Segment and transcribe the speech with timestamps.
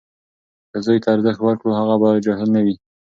[0.71, 2.75] که زوی ته ارزښت ورکړو، هغه به جاهل نه وي.